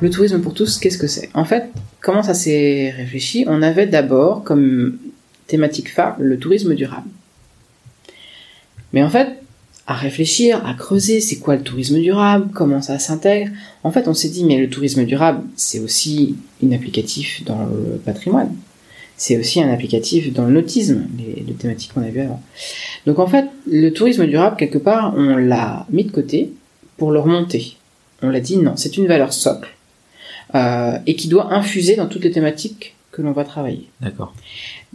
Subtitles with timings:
[0.00, 1.30] Le tourisme pour tous, qu'est-ce que c'est?
[1.34, 1.66] En fait,
[2.00, 3.44] comment ça s'est réfléchi?
[3.46, 4.98] On avait d'abord comme
[5.46, 7.08] thématique phare le tourisme durable.
[8.92, 9.28] Mais en fait,
[9.86, 12.48] à réfléchir, à creuser, c'est quoi le tourisme durable?
[12.54, 13.50] Comment ça s'intègre?
[13.82, 17.98] En fait, on s'est dit, mais le tourisme durable, c'est aussi un applicatif dans le
[17.98, 18.52] patrimoine.
[19.16, 22.42] C'est aussi un applicatif dans le nautisme, les thématiques qu'on a vues avant.
[23.06, 26.50] Donc en fait, le tourisme durable, quelque part, on l'a mis de côté
[26.96, 27.76] pour le remonter.
[28.22, 29.68] On l'a dit, non, c'est une valeur socle
[30.54, 33.88] euh, et qui doit infuser dans toutes les thématiques que l'on va travailler.
[34.00, 34.34] D'accord.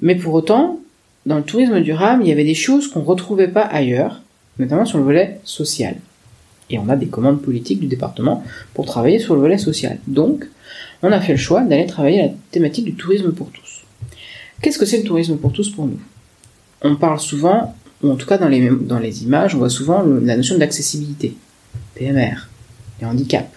[0.02, 0.80] Mais pour autant,
[1.26, 4.22] dans le tourisme durable, il y avait des choses qu'on ne retrouvait pas ailleurs,
[4.58, 5.96] notamment sur le volet social.
[6.70, 8.44] Et on a des commandes politiques du département
[8.74, 9.98] pour travailler sur le volet social.
[10.08, 10.48] Donc,
[11.02, 13.82] on a fait le choix d'aller travailler la thématique du tourisme pour tous.
[14.62, 16.00] Qu'est-ce que c'est le tourisme pour tous pour nous?
[16.82, 20.02] On parle souvent, ou en tout cas dans les, dans les images, on voit souvent
[20.02, 21.36] le- la notion d'accessibilité,
[21.96, 22.48] PMR,
[23.02, 23.50] les handicaps.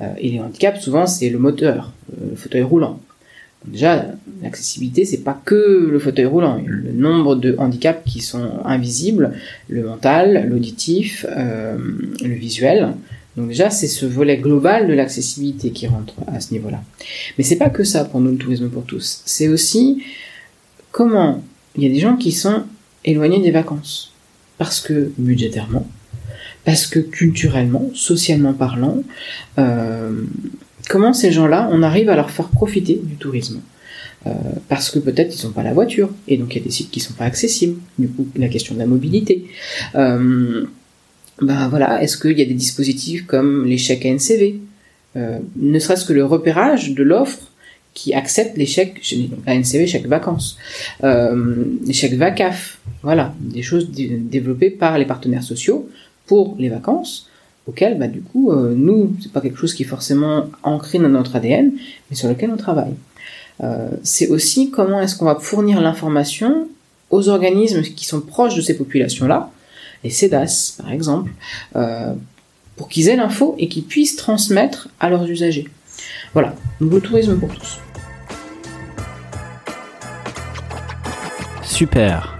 [0.00, 3.00] Euh, et les handicaps, souvent, c'est le moteur, euh, le fauteuil roulant.
[3.66, 4.06] Déjà,
[4.42, 6.62] l'accessibilité, c'est pas que le fauteuil roulant.
[6.64, 9.34] Le nombre de handicaps qui sont invisibles,
[9.68, 11.76] le mental, l'auditif, euh,
[12.22, 12.94] le visuel.
[13.36, 16.82] Donc déjà, c'est ce volet global de l'accessibilité qui rentre à ce niveau-là.
[17.36, 19.22] Mais c'est pas que ça pour nous, le tourisme pour tous.
[19.26, 20.02] C'est aussi
[20.90, 21.42] comment
[21.76, 22.64] il y a des gens qui sont
[23.04, 24.12] éloignés des vacances.
[24.58, 25.86] Parce que budgétairement,
[26.64, 29.02] parce que culturellement, socialement parlant,
[29.58, 30.12] euh,
[30.88, 33.60] comment ces gens-là, on arrive à leur faire profiter du tourisme?
[34.26, 34.30] Euh,
[34.68, 36.90] Parce que peut-être ils n'ont pas la voiture, et donc il y a des sites
[36.90, 37.78] qui sont pas accessibles.
[37.98, 39.46] Du coup, la question de la mobilité.
[39.94, 40.66] Euh,
[41.40, 44.60] ben voilà, est-ce qu'il y a des dispositifs comme les chèques ANCV
[45.14, 47.50] Ne serait-ce que le repérage de l'offre
[47.94, 49.00] qui accepte les chèques
[49.46, 50.58] ANCV, chèques vacances,
[51.02, 55.88] les chèques VACAF, voilà, des choses dé- développées par les partenaires sociaux
[56.30, 57.26] pour les vacances,
[57.66, 61.08] auxquelles, bah, du coup, euh, nous, c'est pas quelque chose qui est forcément ancré dans
[61.08, 61.72] notre ADN,
[62.08, 62.94] mais sur lequel on travaille.
[63.64, 66.68] Euh, c'est aussi comment est-ce qu'on va fournir l'information
[67.10, 69.50] aux organismes qui sont proches de ces populations-là,
[70.04, 71.32] les CEDAS, par exemple,
[71.74, 72.14] euh,
[72.76, 75.66] pour qu'ils aient l'info et qu'ils puissent transmettre à leurs usagers.
[76.32, 77.80] Voilà, donc le tourisme pour tous.
[81.64, 82.39] Super,